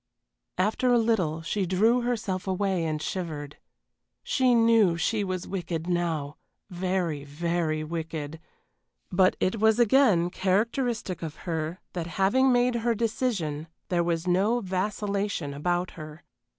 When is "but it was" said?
9.11-9.77